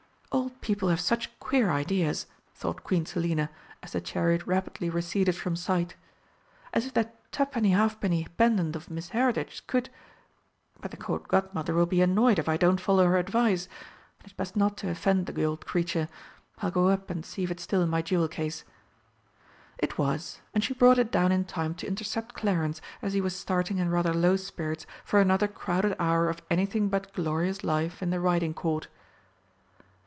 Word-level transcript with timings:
"Old 0.33 0.61
people 0.61 0.87
have 0.87 1.01
such 1.01 1.37
queer 1.41 1.69
ideas," 1.69 2.25
thought 2.55 2.85
Queen 2.85 3.05
Selina, 3.05 3.49
as 3.83 3.91
the 3.91 3.99
chariot 3.99 4.47
rapidly 4.47 4.89
receded 4.89 5.35
from 5.35 5.57
sight. 5.57 5.97
"As 6.73 6.85
if 6.85 6.93
that 6.93 7.29
twopenny 7.33 7.71
halfpenny 7.71 8.27
pendant 8.37 8.77
of 8.77 8.89
Miss 8.89 9.09
Heritage's 9.09 9.59
could 9.59 9.89
but 10.79 10.91
the 10.91 10.95
Court 10.95 11.27
Godmother 11.27 11.73
will 11.73 11.85
be 11.85 11.99
annoyed 12.01 12.39
if 12.39 12.47
I 12.47 12.55
don't 12.55 12.79
follow 12.79 13.07
her 13.07 13.17
advice 13.17 13.65
and 14.19 14.23
it's 14.27 14.31
best 14.33 14.55
not 14.55 14.77
to 14.77 14.89
offend 14.89 15.25
the 15.25 15.43
old 15.43 15.65
creature. 15.65 16.07
I'll 16.59 16.71
go 16.71 16.87
up 16.87 17.09
and 17.09 17.25
see 17.25 17.43
if 17.43 17.51
it's 17.51 17.63
still 17.63 17.81
in 17.81 17.89
my 17.89 18.01
jewel 18.01 18.29
case." 18.29 18.63
It 19.79 19.97
was, 19.97 20.39
and 20.53 20.63
she 20.63 20.73
brought 20.73 20.97
it 20.99 21.11
down 21.11 21.33
in 21.33 21.43
time 21.43 21.75
to 21.75 21.87
intercept 21.87 22.35
Clarence 22.35 22.79
as 23.01 23.11
he 23.11 23.19
was 23.19 23.35
starting 23.35 23.79
in 23.79 23.89
rather 23.91 24.13
low 24.13 24.37
spirits 24.37 24.85
for 25.03 25.19
another 25.19 25.49
crowded 25.49 25.93
hour 25.99 26.29
of 26.29 26.41
anything 26.49 26.87
but 26.87 27.11
glorious 27.11 27.65
life 27.65 28.01
in 28.01 28.11
the 28.11 28.21
Riding 28.21 28.53
Court. 28.53 28.87